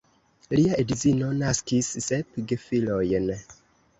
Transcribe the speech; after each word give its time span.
Lia 0.53 0.77
edzino 0.83 1.27
naskis 1.41 1.91
sep 2.05 2.41
gefilojn. 2.53 3.29